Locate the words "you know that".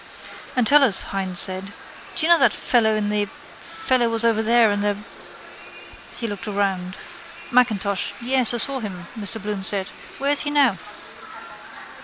2.25-2.53